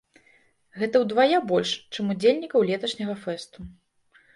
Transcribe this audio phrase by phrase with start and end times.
[0.83, 3.59] Гэта ўдвая больш, чым удзельнікаў леташняга фэсту.